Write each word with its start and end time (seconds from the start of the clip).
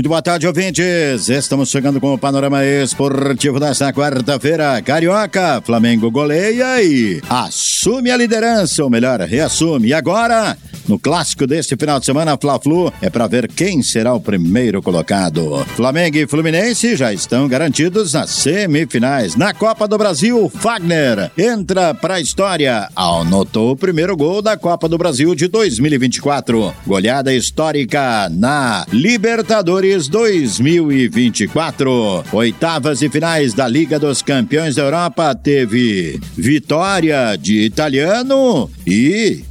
Muito 0.00 0.08
boa 0.08 0.22
tarde, 0.22 0.46
ouvintes. 0.46 1.28
Estamos 1.28 1.68
chegando 1.68 2.00
com 2.00 2.14
o 2.14 2.18
panorama 2.18 2.64
esportivo 2.64 3.60
desta 3.60 3.92
quarta-feira. 3.92 4.80
Carioca, 4.80 5.60
Flamengo 5.60 6.10
goleia 6.10 6.82
e 6.82 7.20
assume 7.28 8.10
a 8.10 8.16
liderança, 8.16 8.82
ou 8.82 8.88
melhor, 8.88 9.20
reassume. 9.20 9.88
E 9.88 9.92
agora, 9.92 10.56
no 10.90 10.98
clássico 10.98 11.46
deste 11.46 11.76
final 11.76 12.00
de 12.00 12.06
semana, 12.06 12.36
Fla-Flu, 12.36 12.92
é 13.00 13.08
para 13.08 13.28
ver 13.28 13.46
quem 13.46 13.80
será 13.80 14.12
o 14.12 14.20
primeiro 14.20 14.82
colocado. 14.82 15.64
Flamengo 15.76 16.16
e 16.16 16.26
Fluminense 16.26 16.96
já 16.96 17.12
estão 17.12 17.46
garantidos 17.46 18.12
nas 18.12 18.30
semifinais. 18.30 19.36
Na 19.36 19.54
Copa 19.54 19.86
do 19.86 19.96
Brasil, 19.96 20.50
Fagner 20.52 21.30
entra 21.38 21.94
para 21.94 22.14
a 22.14 22.20
história. 22.20 22.88
Anotou 22.96 23.70
o 23.70 23.76
primeiro 23.76 24.16
gol 24.16 24.42
da 24.42 24.56
Copa 24.56 24.88
do 24.88 24.98
Brasil 24.98 25.32
de 25.36 25.46
2024. 25.46 26.74
Goleada 26.84 27.32
histórica 27.32 28.28
na 28.28 28.84
Libertadores 28.92 30.08
2024. 30.08 32.24
Oitavas 32.32 33.00
e 33.00 33.08
finais 33.08 33.54
da 33.54 33.68
Liga 33.68 33.96
dos 33.96 34.22
Campeões 34.22 34.74
da 34.74 34.82
Europa 34.82 35.36
teve 35.36 36.18
vitória 36.36 37.36
de 37.36 37.60
italiano 37.60 38.68
e 38.84 39.44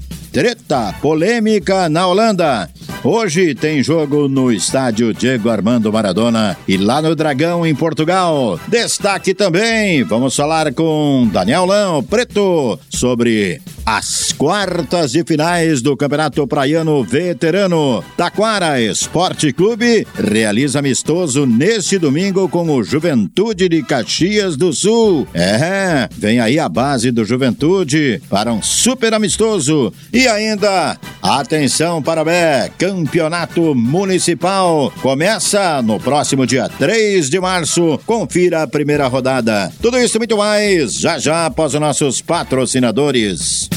polêmica 1.01 1.89
na 1.89 2.07
Holanda. 2.07 2.69
Hoje 3.01 3.55
tem 3.55 3.81
jogo 3.81 4.27
no 4.27 4.51
estádio 4.51 5.13
Diego 5.13 5.49
Armando 5.49 5.91
Maradona 5.91 6.57
e 6.67 6.75
lá 6.75 7.01
no 7.01 7.15
Dragão, 7.15 7.65
em 7.65 7.73
Portugal. 7.73 8.59
Destaque 8.67 9.33
também, 9.33 10.03
vamos 10.03 10.35
falar 10.35 10.73
com 10.73 11.29
Daniel 11.31 11.65
Lão 11.65 12.03
Preto 12.03 12.77
sobre 12.89 13.61
as 13.85 14.31
quartas 14.33 15.15
e 15.15 15.23
finais 15.23 15.81
do 15.81 15.97
Campeonato 15.97 16.45
Praiano 16.45 17.03
Veterano. 17.03 18.03
Taquara 18.15 18.79
Esporte 18.79 19.51
Clube 19.51 20.05
realiza 20.13 20.77
amistoso 20.77 21.45
neste 21.45 21.97
domingo 21.97 22.47
com 22.49 22.69
o 22.69 22.83
Juventude 22.83 23.67
de 23.67 23.81
Caxias 23.81 24.55
do 24.55 24.71
Sul. 24.73 25.27
É, 25.33 26.07
vem 26.15 26.39
aí 26.39 26.59
a 26.59 26.69
base 26.69 27.09
do 27.09 27.25
Juventude 27.25 28.21
para 28.29 28.53
um 28.53 28.61
super 28.61 29.13
amistoso. 29.13 29.91
E 30.13 30.27
ainda, 30.27 30.95
atenção 31.19 31.99
para 31.99 32.23
Bé, 32.23 32.69
Campeonato 32.89 33.75
Municipal 33.75 34.91
começa 34.99 35.79
no 35.79 35.99
próximo 35.99 36.43
dia 36.43 36.67
3 36.67 37.29
de 37.29 37.39
março. 37.39 37.99
Confira 38.03 38.63
a 38.63 38.67
primeira 38.67 39.05
rodada. 39.05 39.71
Tudo 39.79 39.99
isso 39.99 40.17
e 40.17 40.19
muito 40.19 40.35
mais 40.35 40.95
já 40.95 41.19
já 41.19 41.45
após 41.45 41.75
os 41.75 41.79
nossos 41.79 42.19
patrocinadores. 42.19 43.69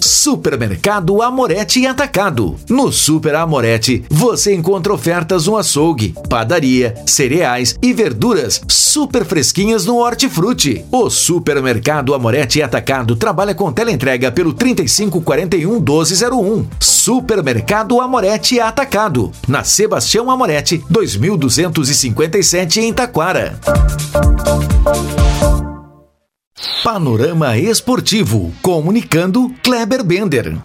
Supermercado 0.00 1.20
Amorete 1.20 1.84
Atacado. 1.84 2.54
No 2.68 2.92
Super 2.92 3.34
Amorete, 3.34 4.04
você 4.08 4.54
encontra 4.54 4.92
ofertas 4.92 5.46
no 5.46 5.56
açougue, 5.56 6.14
padaria, 6.28 6.94
cereais 7.06 7.76
e 7.82 7.92
verduras 7.92 8.62
super 8.94 9.24
fresquinhas 9.24 9.84
no 9.84 9.96
Hortifruti. 9.96 10.84
O 10.88 11.10
Supermercado 11.10 12.14
Amorete 12.14 12.60
e 12.60 12.62
Atacado 12.62 13.16
trabalha 13.16 13.52
com 13.52 13.72
teleentrega 13.72 14.30
pelo 14.30 14.52
3541 14.52 15.80
1201. 15.80 16.68
Supermercado 16.78 18.00
Amorete 18.00 18.54
e 18.54 18.60
Atacado. 18.60 19.32
Na 19.48 19.64
Sebastião 19.64 20.30
Amorete, 20.30 20.80
2257 20.88 22.82
em 22.82 22.92
Taquara. 22.92 23.58
Panorama 26.84 27.58
Esportivo, 27.58 28.54
comunicando 28.62 29.52
Kleber 29.60 30.04
Bender. 30.04 30.56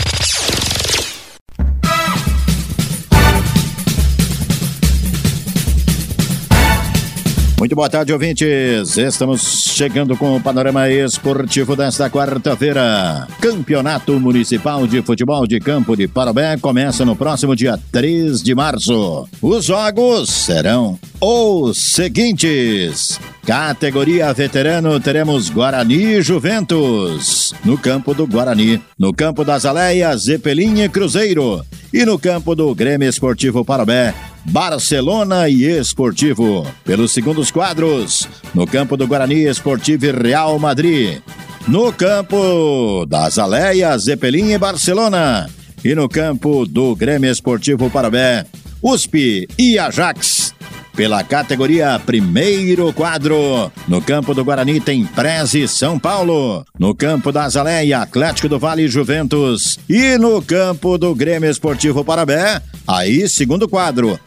Muito 7.60 7.76
boa 7.76 7.90
tarde, 7.90 8.14
ouvintes. 8.14 8.98
Estamos 8.98 9.74
chegando 9.76 10.16
com 10.16 10.34
o 10.34 10.42
panorama 10.42 10.90
esportivo 10.90 11.76
desta 11.76 12.10
quarta-feira. 12.10 13.28
Campeonato 13.42 14.18
Municipal 14.18 14.88
de 14.88 15.02
Futebol 15.02 15.46
de 15.46 15.60
Campo 15.60 15.94
de 15.94 16.08
Parobé 16.08 16.56
começa 16.56 17.04
no 17.04 17.18
próximo 17.18 17.58
dia 17.58 17.78
3 17.92 18.42
de 18.42 18.56
março. 18.56 19.28
Os 19.42 19.66
jogos 19.66 20.30
serão 20.30 20.98
os 21.20 21.78
seguintes. 21.78 23.20
Categoria 23.50 24.32
veterano, 24.32 25.00
teremos 25.00 25.50
Guarani 25.50 26.18
e 26.18 26.22
Juventus. 26.22 27.52
No 27.66 27.80
campo 27.80 28.14
do 28.14 28.28
Guarani. 28.28 28.80
No 28.96 29.12
campo 29.12 29.44
das 29.44 29.66
Aleias, 29.66 30.26
Zeppelin 30.26 30.84
e 30.84 30.88
Cruzeiro. 30.88 31.66
E 31.92 32.06
no 32.06 32.20
campo 32.20 32.54
do 32.54 32.76
Grêmio 32.76 33.10
Esportivo 33.10 33.66
Parobé, 33.66 34.14
Barcelona 34.46 35.50
e 35.50 35.64
Esportivo. 35.64 36.64
Pelos 36.86 37.12
segundos 37.12 37.50
quadros, 37.50 38.30
no 38.54 38.68
campo 38.68 38.96
do 38.96 39.08
Guarani 39.08 39.46
Esportivo 39.46 40.06
e 40.06 40.12
Real 40.12 40.60
Madrid. 40.60 41.20
No 41.68 41.92
campo 41.92 43.04
das 43.08 43.40
Aleias, 43.40 44.04
Zeppelin 44.04 44.52
e 44.52 44.60
Barcelona. 44.60 45.50
E 45.84 45.96
no 45.96 46.08
campo 46.08 46.68
do 46.68 46.96
Grêmio 46.96 47.32
Esportivo 47.32 47.90
Parabé, 47.90 48.46
USP 48.80 49.48
e 49.58 49.80
Ajax. 49.80 50.54
Pela 51.00 51.24
categoria 51.24 51.98
primeiro 51.98 52.92
quadro, 52.92 53.72
no 53.88 54.02
campo 54.02 54.34
do 54.34 54.44
Guarani 54.44 54.82
tem 54.82 55.06
Preze 55.06 55.66
São 55.66 55.98
Paulo. 55.98 56.66
No 56.78 56.94
campo 56.94 57.32
da 57.32 57.46
Azaleia, 57.46 58.02
Atlético 58.02 58.50
do 58.50 58.60
Vale 58.60 58.86
Juventus. 58.90 59.80
E 59.88 60.18
no 60.18 60.42
campo 60.42 60.98
do 60.98 61.16
Grêmio 61.16 61.50
Esportivo 61.50 62.04
Parabé, 62.04 62.62
aí 62.86 63.30
segundo 63.30 63.66
quadro, 63.70 64.20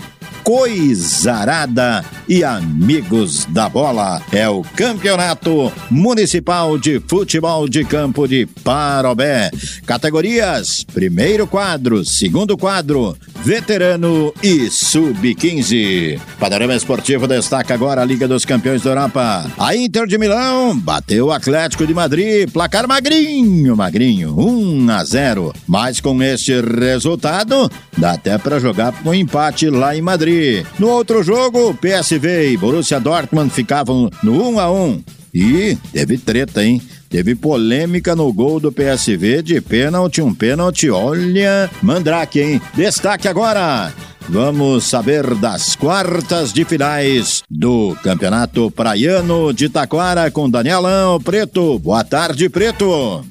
Coisarada 0.43 2.05
e 2.29 2.43
Amigos 2.43 3.45
da 3.45 3.69
Bola. 3.69 4.21
É 4.33 4.49
o 4.49 4.63
Campeonato 4.63 5.71
Municipal 5.91 6.79
de 6.79 7.01
Futebol 7.07 7.69
de 7.69 7.85
Campo 7.85 8.27
de 8.27 8.47
Parobé. 8.47 9.51
Categorias: 9.87 10.85
primeiro 10.85 11.47
quadro, 11.47 12.05
segundo 12.05 12.57
quadro, 12.57 13.17
veterano 13.43 14.33
e 14.43 14.71
sub-15. 14.71 16.21
Panorama 16.39 16.75
Esportivo 16.75 17.27
destaca 17.27 17.75
agora 17.75 18.01
a 18.01 18.05
Liga 18.05 18.29
dos 18.29 18.45
Campeões 18.45 18.83
da 18.83 18.91
Europa. 18.91 19.51
A 19.59 19.75
Inter 19.75 20.07
de 20.07 20.17
Milão 20.17 20.79
bateu 20.79 21.27
o 21.27 21.33
Atlético 21.33 21.87
de 21.87 21.93
Madrid, 21.93 22.49
placar 22.51 22.87
magrinho, 22.87 23.77
magrinho, 23.77 24.39
1 24.39 24.91
a 24.91 25.05
0. 25.05 25.53
Mas 25.67 26.01
com 26.01 26.23
este 26.23 26.61
resultado, 26.61 27.71
dá 27.99 28.13
até 28.13 28.39
para 28.39 28.61
jogar 28.61 28.93
com 29.03 29.11
um 29.11 29.15
empate 29.15 29.69
lá 29.69 29.97
em 29.97 30.03
Madrid. 30.03 30.65
No 30.79 30.89
outro 30.89 31.23
jogo, 31.23 31.75
PSV 31.75 32.53
e 32.53 32.57
Borussia 32.57 33.01
Dortmund 33.01 33.51
ficavam 33.51 34.09
no 34.23 34.51
1 34.51 34.61
a 34.61 34.73
1. 34.73 35.03
E 35.35 35.79
teve 35.93 36.19
treta, 36.19 36.63
hein? 36.63 36.81
Teve 37.13 37.35
polêmica 37.35 38.17
no 38.17 38.33
gol 38.33 38.59
do 38.59 38.73
PSV 38.73 39.43
de 39.43 39.61
pênalti, 39.61 40.23
um 40.23 40.33
pênalti, 40.33 40.89
olha, 40.89 41.71
mandrake, 41.83 42.41
hein? 42.41 42.63
Destaque 42.75 43.29
agora! 43.29 43.93
Vamos 44.31 44.85
saber 44.85 45.35
das 45.35 45.77
quartas 45.77 46.55
de 46.55 46.65
finais 46.65 47.43
do 47.51 47.95
Campeonato 48.03 48.71
Praiano 48.71 49.53
de 49.53 49.69
Taquara 49.69 50.31
com 50.31 50.49
Danielão 50.49 51.21
Preto. 51.21 51.79
Boa 51.79 52.03
tarde, 52.03 52.49
Preto. 52.49 53.23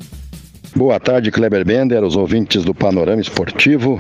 Boa 0.74 1.02
tarde, 1.02 1.32
Kleber 1.32 1.66
Bender, 1.66 2.02
os 2.02 2.16
ouvintes 2.16 2.64
do 2.64 2.74
Panorama 2.74 3.22
Esportivo. 3.22 4.00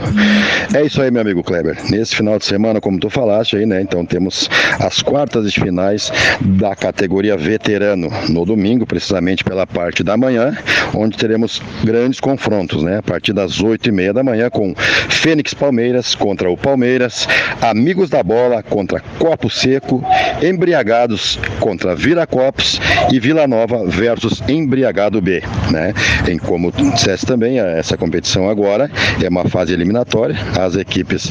É 0.73 0.81
isso 0.81 1.01
aí, 1.01 1.11
meu 1.11 1.21
amigo 1.21 1.43
Kleber. 1.43 1.77
Nesse 1.89 2.15
final 2.15 2.39
de 2.39 2.45
semana, 2.45 2.79
como 2.79 2.97
tu 2.97 3.09
falaste 3.09 3.57
aí, 3.57 3.65
né? 3.65 3.81
Então 3.81 4.05
temos 4.05 4.49
as 4.79 5.01
quartas 5.01 5.51
de 5.51 5.59
finais 5.59 6.09
da 6.39 6.73
categoria 6.73 7.35
veterano 7.35 8.09
no 8.29 8.45
domingo, 8.45 8.85
precisamente 8.85 9.43
pela 9.43 9.67
parte 9.67 10.01
da 10.01 10.15
manhã, 10.15 10.57
onde 10.95 11.17
teremos 11.17 11.61
grandes 11.83 12.21
confrontos, 12.21 12.83
né? 12.83 12.99
A 12.99 13.03
partir 13.03 13.33
das 13.33 13.59
oito 13.59 13.89
e 13.89 13.91
meia 13.91 14.13
da 14.13 14.23
manhã 14.23 14.49
com 14.49 14.73
Fênix 15.09 15.53
Palmeiras 15.53 16.15
contra 16.15 16.49
o 16.49 16.55
Palmeiras, 16.55 17.27
Amigos 17.61 18.09
da 18.09 18.23
Bola 18.23 18.63
contra 18.63 19.01
Copo 19.19 19.49
Seco, 19.49 20.01
Embriagados 20.41 21.37
contra 21.59 21.95
Viracopos 21.95 22.79
e 23.11 23.19
Vila 23.19 23.45
Nova 23.45 23.85
versus 23.85 24.41
Embriagado 24.47 25.21
B, 25.21 25.43
né? 25.69 25.93
Em 26.27 26.37
como 26.37 26.60
tu 26.69 26.91
disseste 26.91 27.25
também, 27.25 27.59
essa 27.59 27.95
competição 27.95 28.49
agora 28.49 28.91
é 29.23 29.29
uma 29.29 29.47
fase 29.47 29.71
eliminatória, 29.71 30.35
as 30.59 30.75
equipes 30.75 31.29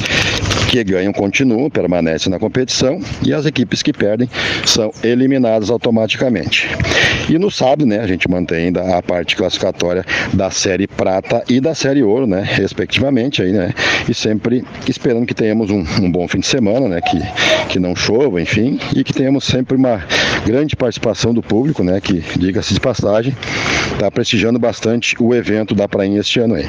que 0.70 0.84
ganham 0.84 1.12
continuam, 1.12 1.68
permanecem 1.68 2.30
na 2.30 2.38
competição 2.38 3.00
e 3.26 3.34
as 3.34 3.44
equipes 3.44 3.82
que 3.82 3.92
perdem 3.92 4.30
são 4.64 4.92
eliminadas 5.02 5.68
automaticamente. 5.68 6.68
E 7.28 7.36
no 7.38 7.50
sábado, 7.50 7.84
né, 7.84 7.98
a 7.98 8.06
gente 8.06 8.30
mantém 8.30 8.66
ainda 8.66 8.96
a 8.96 9.02
parte 9.02 9.34
classificatória 9.34 10.06
da 10.32 10.48
série 10.48 10.86
prata 10.86 11.42
e 11.48 11.60
da 11.60 11.74
série 11.74 12.04
ouro, 12.04 12.24
né, 12.24 12.44
respectivamente 12.46 13.42
aí, 13.42 13.50
né, 13.50 13.74
e 14.08 14.14
sempre 14.14 14.64
esperando 14.86 15.26
que 15.26 15.34
tenhamos 15.34 15.70
um, 15.70 15.84
um 16.00 16.10
bom 16.10 16.28
fim 16.28 16.38
de 16.38 16.46
semana, 16.46 16.86
né, 16.86 17.00
que, 17.00 17.20
que 17.68 17.80
não 17.80 17.96
chova, 17.96 18.40
enfim, 18.40 18.78
e 18.94 19.02
que 19.02 19.12
tenhamos 19.12 19.44
sempre 19.44 19.76
uma 19.76 20.04
grande 20.46 20.76
participação 20.76 21.34
do 21.34 21.42
público, 21.42 21.82
né, 21.82 22.00
que 22.00 22.22
diga-se 22.38 22.72
de 22.72 22.80
passagem, 22.80 23.36
está 23.92 24.08
prestigiando 24.08 24.58
bastante 24.58 25.16
o 25.18 25.34
evento 25.34 25.74
da 25.74 25.88
Prainha 25.88 26.20
este 26.20 26.38
ano 26.38 26.54
aí. 26.54 26.68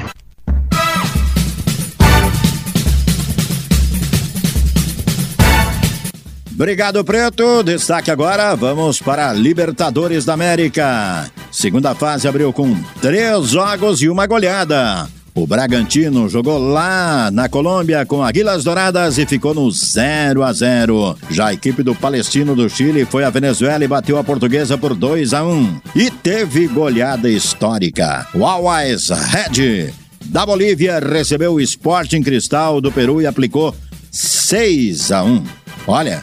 Obrigado, 6.61 7.03
Preto. 7.03 7.63
Destaque 7.63 8.11
agora, 8.11 8.53
vamos 8.53 9.01
para 9.01 9.33
Libertadores 9.33 10.25
da 10.25 10.33
América. 10.33 11.25
Segunda 11.51 11.95
fase 11.95 12.27
abriu 12.27 12.53
com 12.53 12.79
três 13.01 13.49
jogos 13.49 13.99
e 14.03 14.07
uma 14.07 14.27
goleada. 14.27 15.09
O 15.33 15.47
Bragantino 15.47 16.29
jogou 16.29 16.59
lá 16.59 17.31
na 17.31 17.49
Colômbia 17.49 18.05
com 18.05 18.21
Aguilas 18.21 18.63
Douradas 18.63 19.17
e 19.17 19.25
ficou 19.25 19.55
no 19.55 19.71
0 19.71 20.43
a 20.43 20.53
0. 20.53 21.17
Já 21.31 21.47
a 21.47 21.53
equipe 21.53 21.81
do 21.81 21.95
Palestino 21.95 22.55
do 22.55 22.69
Chile 22.69 23.05
foi 23.05 23.23
à 23.23 23.31
Venezuela 23.31 23.83
e 23.83 23.87
bateu 23.87 24.19
a 24.19 24.23
portuguesa 24.23 24.77
por 24.77 24.93
2 24.93 25.33
a 25.33 25.43
1. 25.43 25.81
E 25.95 26.11
teve 26.11 26.67
goleada 26.67 27.27
histórica. 27.27 28.27
O 28.35 28.45
Always 28.45 29.09
Red 29.09 29.91
da 30.25 30.45
Bolívia 30.45 30.99
recebeu 30.99 31.53
o 31.53 31.59
Sporting 31.59 32.21
Cristal 32.21 32.79
do 32.79 32.91
Peru 32.91 33.19
e 33.19 33.25
aplicou 33.25 33.73
6 34.11 35.11
a 35.11 35.23
1. 35.23 35.43
Olha, 35.87 36.21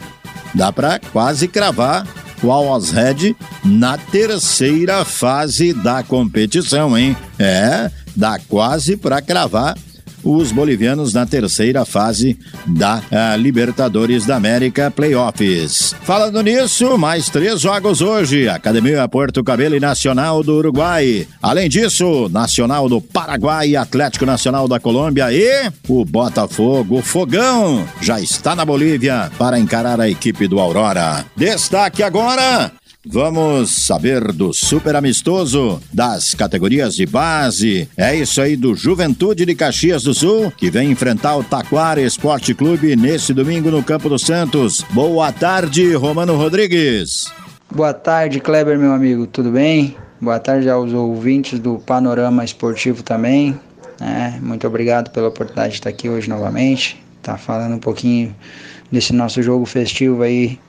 dá 0.53 0.71
para 0.71 0.99
quase 0.99 1.47
cravar 1.47 2.05
Always 2.43 2.91
Red 2.91 3.35
na 3.63 3.97
terceira 3.97 5.03
fase 5.03 5.73
da 5.73 6.03
competição, 6.03 6.97
hein? 6.97 7.15
É, 7.37 7.91
dá 8.15 8.39
quase 8.47 8.95
para 8.95 9.21
cravar 9.21 9.77
os 10.23 10.51
bolivianos 10.51 11.13
na 11.13 11.25
terceira 11.25 11.85
fase 11.85 12.37
da 12.65 12.97
uh, 12.97 13.37
Libertadores 13.37 14.25
da 14.25 14.35
América 14.35 14.91
Playoffs. 14.91 15.95
Falando 16.03 16.41
nisso, 16.41 16.97
mais 16.97 17.29
três 17.29 17.61
jogos 17.61 18.01
hoje: 18.01 18.47
Academia 18.47 19.07
Porto 19.07 19.43
Cabelo 19.43 19.75
e 19.75 19.79
Nacional 19.79 20.43
do 20.43 20.55
Uruguai. 20.55 21.27
Além 21.41 21.69
disso, 21.69 22.29
Nacional 22.29 22.89
do 22.89 23.01
Paraguai, 23.01 23.75
Atlético 23.75 24.25
Nacional 24.25 24.67
da 24.67 24.79
Colômbia 24.79 25.31
e 25.31 25.71
o 25.87 26.03
Botafogo 26.05 27.01
Fogão 27.01 27.87
já 28.01 28.19
está 28.19 28.55
na 28.55 28.65
Bolívia 28.65 29.31
para 29.37 29.59
encarar 29.59 29.99
a 29.99 30.09
equipe 30.09 30.47
do 30.47 30.59
Aurora. 30.59 31.25
Destaque 31.35 32.03
agora 32.03 32.78
Vamos 33.07 33.71
saber 33.85 34.33
do 34.33 34.53
super 34.53 34.93
amistoso 34.93 35.81
das 35.93 36.33
categorias 36.33 36.95
de 36.95 37.05
base. 37.05 37.87
É 37.95 38.13
isso 38.13 38.41
aí 38.41 38.57
do 38.57 38.75
Juventude 38.75 39.45
de 39.45 39.55
Caxias 39.55 40.03
do 40.03 40.13
Sul, 40.13 40.51
que 40.51 40.69
vem 40.69 40.91
enfrentar 40.91 41.37
o 41.37 41.43
Taquara 41.43 42.01
Esporte 42.01 42.53
Clube 42.53 42.97
nesse 42.97 43.33
domingo 43.33 43.71
no 43.71 43.81
Campo 43.81 44.09
dos 44.09 44.23
Santos. 44.23 44.83
Boa 44.91 45.31
tarde, 45.31 45.93
Romano 45.93 46.35
Rodrigues. 46.35 47.31
Boa 47.73 47.93
tarde, 47.93 48.41
Kleber, 48.41 48.77
meu 48.77 48.91
amigo, 48.91 49.25
tudo 49.25 49.49
bem? 49.49 49.95
Boa 50.19 50.37
tarde 50.37 50.69
aos 50.69 50.91
ouvintes 50.91 51.57
do 51.57 51.79
Panorama 51.79 52.43
Esportivo 52.43 53.01
também. 53.01 53.57
É, 54.01 54.37
muito 54.41 54.67
obrigado 54.67 55.09
pela 55.11 55.29
oportunidade 55.29 55.69
de 55.69 55.75
estar 55.75 55.89
aqui 55.89 56.09
hoje 56.09 56.27
novamente. 56.27 57.01
Tá 57.21 57.37
falando 57.37 57.75
um 57.75 57.79
pouquinho 57.79 58.35
desse 58.91 59.13
nosso 59.13 59.41
jogo 59.41 59.65
festivo 59.65 60.21
aí 60.21 60.59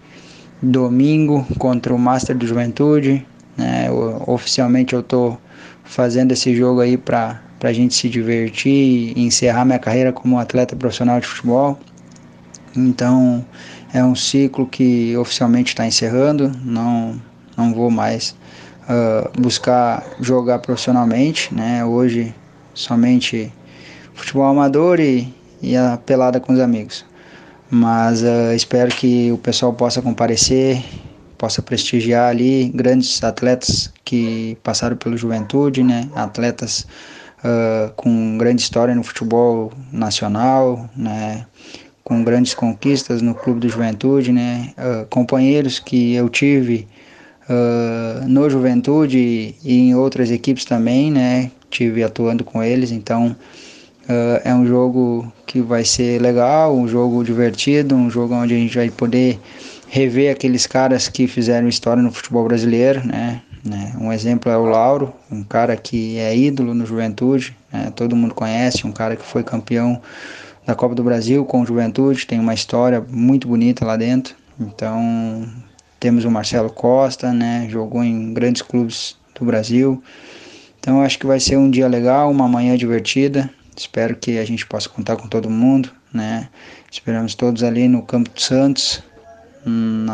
domingo 0.62 1.46
contra 1.58 1.94
o 1.94 1.98
Master 1.98 2.36
do 2.36 2.46
Juventude. 2.46 3.26
Né? 3.56 3.88
Eu, 3.88 4.22
oficialmente 4.26 4.94
eu 4.94 5.02
tô 5.02 5.36
fazendo 5.84 6.32
esse 6.32 6.54
jogo 6.54 6.80
aí 6.80 6.96
para 6.96 7.40
a 7.62 7.72
gente 7.72 7.94
se 7.94 8.08
divertir 8.08 9.16
e 9.16 9.22
encerrar 9.22 9.64
minha 9.64 9.78
carreira 9.78 10.12
como 10.12 10.38
atleta 10.38 10.76
profissional 10.76 11.20
de 11.20 11.26
futebol. 11.26 11.78
Então 12.76 13.44
é 13.92 14.04
um 14.04 14.14
ciclo 14.14 14.66
que 14.66 15.16
oficialmente 15.16 15.70
está 15.72 15.86
encerrando. 15.86 16.52
Não, 16.64 17.20
não 17.56 17.74
vou 17.74 17.90
mais 17.90 18.36
uh, 18.84 19.40
buscar 19.40 20.04
jogar 20.20 20.58
profissionalmente. 20.60 21.52
Né? 21.54 21.84
Hoje 21.84 22.34
somente 22.74 23.52
futebol 24.14 24.44
amador 24.44 25.00
e, 25.00 25.32
e 25.60 25.76
a 25.76 25.96
pelada 25.96 26.38
com 26.38 26.52
os 26.52 26.60
amigos. 26.60 27.04
Mas 27.70 28.22
uh, 28.22 28.52
espero 28.54 28.90
que 28.90 29.30
o 29.30 29.38
pessoal 29.38 29.72
possa 29.72 30.02
comparecer, 30.02 30.82
possa 31.38 31.62
prestigiar 31.62 32.28
ali 32.28 32.68
grandes 32.74 33.22
atletas 33.22 33.92
que 34.04 34.58
passaram 34.62 34.96
pelo 34.96 35.16
Juventude, 35.16 35.84
né? 35.84 36.08
Atletas 36.16 36.84
uh, 37.44 37.92
com 37.94 38.36
grande 38.36 38.60
história 38.60 38.92
no 38.92 39.04
futebol 39.04 39.72
nacional, 39.92 40.90
né? 40.96 41.46
Com 42.02 42.24
grandes 42.24 42.54
conquistas 42.54 43.22
no 43.22 43.36
clube 43.36 43.60
do 43.60 43.68
Juventude, 43.68 44.32
né? 44.32 44.74
Uh, 44.76 45.06
companheiros 45.06 45.78
que 45.78 46.14
eu 46.14 46.28
tive 46.28 46.88
no 48.28 48.48
Juventude 48.48 49.56
e 49.64 49.74
em 49.80 49.94
outras 49.96 50.30
equipes 50.30 50.64
também, 50.64 51.10
né? 51.10 51.50
Tive 51.68 52.04
atuando 52.04 52.44
com 52.44 52.62
eles, 52.62 52.92
então 52.92 53.34
Uh, 54.10 54.42
é 54.42 54.52
um 54.52 54.66
jogo 54.66 55.32
que 55.50 55.60
vai 55.60 55.84
ser 55.84 56.22
legal, 56.22 56.76
um 56.76 56.86
jogo 56.86 57.24
divertido, 57.24 57.96
um 57.96 58.08
jogo 58.08 58.36
onde 58.36 58.54
a 58.54 58.56
gente 58.56 58.76
vai 58.76 58.88
poder 58.88 59.36
rever 59.88 60.30
aqueles 60.30 60.64
caras 60.64 61.08
que 61.08 61.26
fizeram 61.26 61.66
história 61.66 62.00
no 62.00 62.12
futebol 62.12 62.44
brasileiro, 62.44 63.04
né? 63.04 63.42
né? 63.64 63.92
Um 64.00 64.12
exemplo 64.12 64.52
é 64.52 64.56
o 64.56 64.64
Lauro, 64.64 65.12
um 65.28 65.42
cara 65.42 65.76
que 65.76 66.16
é 66.18 66.36
ídolo 66.36 66.72
no 66.72 66.86
Juventude, 66.86 67.56
né? 67.72 67.92
todo 67.96 68.14
mundo 68.14 68.32
conhece, 68.32 68.86
um 68.86 68.92
cara 68.92 69.16
que 69.16 69.24
foi 69.24 69.42
campeão 69.42 70.00
da 70.64 70.76
Copa 70.76 70.94
do 70.94 71.02
Brasil 71.02 71.44
com 71.44 71.62
o 71.62 71.66
Juventude, 71.66 72.28
tem 72.28 72.38
uma 72.38 72.54
história 72.54 73.04
muito 73.10 73.48
bonita 73.48 73.84
lá 73.84 73.96
dentro. 73.96 74.36
Então 74.60 75.48
temos 75.98 76.24
o 76.24 76.30
Marcelo 76.30 76.70
Costa, 76.70 77.32
né? 77.32 77.66
Jogou 77.68 78.04
em 78.04 78.32
grandes 78.32 78.62
clubes 78.62 79.16
do 79.36 79.44
Brasil. 79.44 80.00
Então 80.78 81.02
acho 81.02 81.18
que 81.18 81.26
vai 81.26 81.40
ser 81.40 81.56
um 81.56 81.68
dia 81.68 81.88
legal, 81.88 82.30
uma 82.30 82.46
manhã 82.46 82.76
divertida. 82.76 83.50
Espero 83.80 84.14
que 84.14 84.36
a 84.36 84.44
gente 84.44 84.66
possa 84.66 84.90
contar 84.90 85.16
com 85.16 85.26
todo 85.26 85.48
mundo, 85.48 85.90
né? 86.12 86.50
Esperamos 86.92 87.34
todos 87.34 87.62
ali 87.62 87.88
no 87.88 88.02
Campo 88.02 88.28
dos 88.28 88.44
Santos, 88.44 89.02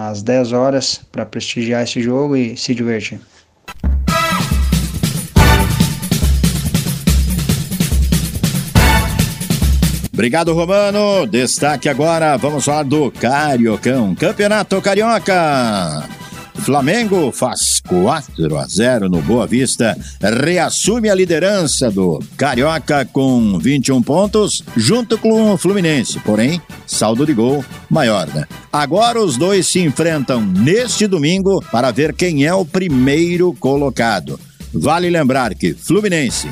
às 0.08 0.22
10 0.22 0.52
horas, 0.52 1.00
para 1.10 1.26
prestigiar 1.26 1.82
esse 1.82 2.00
jogo 2.00 2.36
e 2.36 2.56
se 2.56 2.72
divertir. 2.76 3.20
Obrigado, 10.12 10.54
Romano. 10.54 11.26
Destaque 11.26 11.88
agora, 11.88 12.36
vamos 12.36 12.64
falar 12.64 12.84
do 12.84 13.10
Cariocão, 13.10 14.14
Campeonato 14.14 14.80
Carioca. 14.80 16.08
Flamengo 16.58 17.30
faz 17.30 17.80
4 17.86 18.58
a 18.58 18.66
0 18.66 19.08
no 19.08 19.22
Boa 19.22 19.46
Vista, 19.46 19.96
reassume 20.20 21.08
a 21.08 21.14
liderança 21.14 21.90
do 21.90 22.20
Carioca 22.36 23.04
com 23.04 23.58
21 23.58 24.02
pontos, 24.02 24.62
junto 24.76 25.16
com 25.18 25.52
o 25.52 25.56
Fluminense, 25.56 26.18
porém, 26.20 26.60
saldo 26.86 27.24
de 27.24 27.32
gol 27.32 27.64
maior, 27.88 28.26
né? 28.34 28.46
Agora 28.72 29.20
os 29.20 29.36
dois 29.36 29.66
se 29.66 29.80
enfrentam 29.80 30.40
neste 30.40 31.06
domingo 31.06 31.64
para 31.70 31.90
ver 31.90 32.12
quem 32.12 32.44
é 32.44 32.52
o 32.52 32.64
primeiro 32.64 33.54
colocado. 33.54 34.38
Vale 34.72 35.08
lembrar 35.08 35.54
que 35.54 35.72
Fluminense 35.72 36.48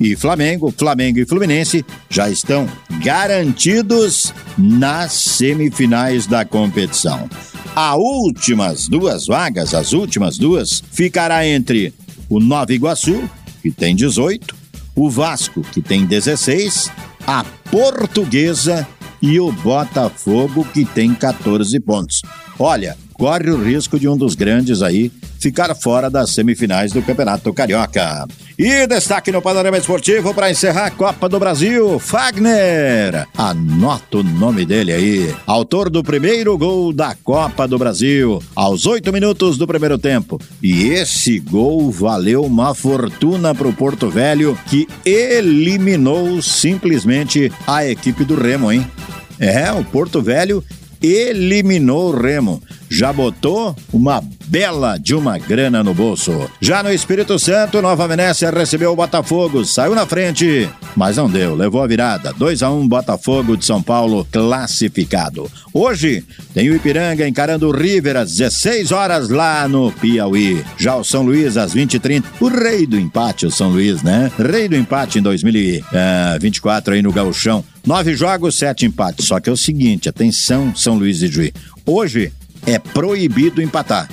e 0.00 0.14
Flamengo, 0.16 0.72
Flamengo 0.76 1.18
e 1.18 1.26
Fluminense 1.26 1.84
já 2.08 2.28
estão 2.28 2.68
garantidos 3.02 4.32
nas 4.56 5.12
semifinais 5.12 6.26
da 6.26 6.44
competição. 6.44 7.28
As 7.74 7.96
últimas 7.96 8.88
duas 8.88 9.26
vagas, 9.26 9.74
as 9.74 9.92
últimas 9.92 10.38
duas, 10.38 10.82
ficará 10.92 11.46
entre 11.46 11.92
o 12.28 12.40
Nova 12.40 12.72
Iguaçu, 12.72 13.28
que 13.62 13.70
tem 13.70 13.94
18, 13.94 14.54
o 14.94 15.10
Vasco, 15.10 15.60
que 15.60 15.82
tem 15.82 16.06
16, 16.06 16.90
a 17.26 17.44
Portuguesa 17.70 18.86
e 19.20 19.38
o 19.38 19.52
Botafogo, 19.52 20.66
que 20.72 20.84
tem 20.84 21.14
14 21.14 21.78
pontos. 21.80 22.22
Olha, 22.58 22.96
corre 23.12 23.50
o 23.50 23.62
risco 23.62 23.98
de 23.98 24.08
um 24.08 24.16
dos 24.16 24.34
grandes 24.34 24.82
aí 24.82 25.10
ficar 25.38 25.74
fora 25.74 26.10
das 26.10 26.30
semifinais 26.30 26.92
do 26.92 27.02
Campeonato 27.02 27.52
Carioca. 27.52 28.26
E 28.58 28.86
destaque 28.86 29.30
no 29.30 29.42
panorama 29.42 29.76
esportivo 29.76 30.32
para 30.32 30.50
encerrar 30.50 30.86
a 30.86 30.90
Copa 30.90 31.28
do 31.28 31.38
Brasil, 31.38 31.98
Fagner. 31.98 33.28
Anota 33.36 34.16
o 34.16 34.22
nome 34.22 34.64
dele 34.64 34.94
aí. 34.94 35.34
Autor 35.46 35.90
do 35.90 36.02
primeiro 36.02 36.56
gol 36.56 36.90
da 36.90 37.14
Copa 37.14 37.68
do 37.68 37.78
Brasil, 37.78 38.42
aos 38.54 38.86
oito 38.86 39.12
minutos 39.12 39.58
do 39.58 39.66
primeiro 39.66 39.98
tempo. 39.98 40.40
E 40.62 40.84
esse 40.84 41.38
gol 41.38 41.90
valeu 41.90 42.44
uma 42.44 42.74
fortuna 42.74 43.54
para 43.54 43.68
o 43.68 43.74
Porto 43.74 44.08
Velho, 44.08 44.58
que 44.70 44.88
eliminou 45.04 46.40
simplesmente 46.40 47.52
a 47.66 47.86
equipe 47.86 48.24
do 48.24 48.36
Remo, 48.36 48.72
hein? 48.72 48.90
É, 49.38 49.70
o 49.70 49.84
Porto 49.84 50.22
Velho 50.22 50.64
eliminou 51.02 52.12
o 52.12 52.16
Remo. 52.16 52.62
Já 52.88 53.12
botou 53.12 53.74
uma 53.92 54.22
bela 54.46 54.96
de 54.96 55.14
uma 55.14 55.38
grana 55.38 55.82
no 55.82 55.92
bolso. 55.92 56.48
Já 56.60 56.82
no 56.82 56.92
Espírito 56.92 57.38
Santo, 57.38 57.82
Nova 57.82 58.06
Venécia 58.06 58.50
recebeu 58.50 58.92
o 58.92 58.96
Botafogo, 58.96 59.64
saiu 59.64 59.94
na 59.94 60.06
frente, 60.06 60.68
mas 60.94 61.16
não 61.16 61.28
deu, 61.28 61.54
levou 61.54 61.82
a 61.82 61.86
virada. 61.86 62.32
2 62.32 62.62
a 62.62 62.70
1 62.70 62.80
um, 62.80 62.88
Botafogo 62.88 63.56
de 63.56 63.64
São 63.64 63.82
Paulo 63.82 64.26
classificado. 64.30 65.50
Hoje 65.72 66.24
tem 66.54 66.70
o 66.70 66.76
Ipiranga 66.76 67.26
encarando 67.26 67.68
o 67.68 67.76
River 67.76 68.16
às 68.16 68.36
16 68.36 68.92
horas 68.92 69.28
lá 69.28 69.66
no 69.68 69.92
Piauí. 69.92 70.64
Já 70.78 70.96
o 70.96 71.04
São 71.04 71.22
Luís 71.22 71.56
às 71.56 71.74
20 71.74 71.96
h 71.96 72.02
30 72.02 72.28
o 72.40 72.48
rei 72.48 72.86
do 72.86 72.98
empate, 72.98 73.46
o 73.46 73.50
São 73.50 73.70
Luís, 73.70 74.02
né? 74.02 74.30
Rei 74.38 74.68
do 74.68 74.76
empate 74.76 75.18
em 75.18 75.22
2024 75.22 76.94
aí 76.94 77.02
no 77.02 77.12
Gauchão. 77.12 77.64
Nove 77.86 78.14
jogos, 78.14 78.56
sete 78.56 78.84
empates. 78.84 79.26
Só 79.26 79.38
que 79.40 79.48
é 79.48 79.52
o 79.52 79.56
seguinte, 79.56 80.08
atenção, 80.08 80.74
São 80.74 80.98
Luís 80.98 81.22
e 81.22 81.28
Juiz. 81.28 81.52
Hoje 81.86 82.32
é 82.66 82.78
proibido 82.78 83.62
empatar 83.62 84.08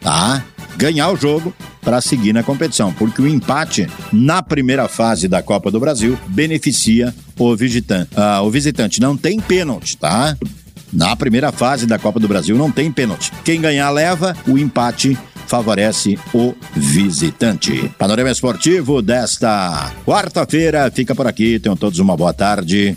tá? 0.00 0.42
Ganhar 0.76 1.10
o 1.10 1.16
jogo 1.16 1.54
para 1.82 2.00
seguir 2.00 2.32
na 2.32 2.42
competição, 2.42 2.92
porque 2.92 3.22
o 3.22 3.28
empate 3.28 3.86
na 4.12 4.42
primeira 4.42 4.88
fase 4.88 5.28
da 5.28 5.42
Copa 5.42 5.70
do 5.70 5.80
Brasil 5.80 6.18
beneficia 6.28 7.14
o 7.38 7.54
visitante. 7.56 8.10
Ah, 8.16 8.42
o 8.42 8.50
visitante 8.50 9.00
não 9.00 9.16
tem 9.16 9.40
pênalti, 9.40 9.96
tá? 9.96 10.36
Na 10.92 11.14
primeira 11.14 11.52
fase 11.52 11.86
da 11.86 11.98
Copa 11.98 12.18
do 12.18 12.28
Brasil 12.28 12.56
não 12.56 12.70
tem 12.70 12.90
pênalti. 12.90 13.30
Quem 13.44 13.60
ganhar 13.60 13.90
leva, 13.90 14.36
o 14.46 14.58
empate 14.58 15.16
favorece 15.50 16.16
o 16.32 16.54
visitante. 16.76 17.90
Panorama 17.98 18.30
Esportivo 18.30 19.02
desta 19.02 19.92
quarta-feira 20.06 20.88
fica 20.92 21.12
por 21.12 21.26
aqui. 21.26 21.58
Tenham 21.58 21.76
todos 21.76 21.98
uma 21.98 22.16
boa 22.16 22.32
tarde. 22.32 22.96